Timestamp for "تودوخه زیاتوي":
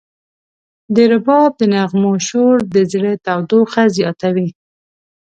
3.25-4.49